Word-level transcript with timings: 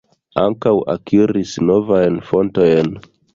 Ankaŭ 0.43 0.71
akiris 0.93 1.51
novajn 1.67 2.19
fontojn. 2.31 2.91